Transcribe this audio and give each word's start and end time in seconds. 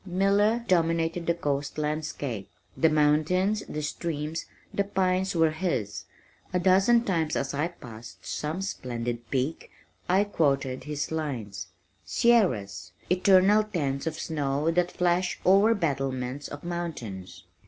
Miller 0.03 0.65
dominated 0.67 1.27
the 1.27 1.33
coast 1.35 1.77
landscape. 1.77 2.49
The 2.75 2.89
mountains, 2.89 3.61
the 3.69 3.83
streams, 3.83 4.47
the 4.73 4.83
pines 4.83 5.35
were 5.35 5.51
his. 5.51 6.05
A 6.51 6.59
dozen 6.59 7.03
times 7.03 7.35
as 7.35 7.53
I 7.53 7.67
passed 7.67 8.25
some 8.25 8.63
splendid 8.63 9.29
peak 9.29 9.69
I 10.09 10.23
quoted 10.23 10.85
his 10.85 11.11
lines. 11.11 11.67
"Sierras! 12.03 12.93
Eternal 13.11 13.63
tents 13.65 14.07
of 14.07 14.17
snow 14.19 14.71
that 14.71 14.91
flash 14.91 15.39
o'er 15.45 15.75
battlements 15.75 16.47
of 16.47 16.63
mountains." 16.63 17.43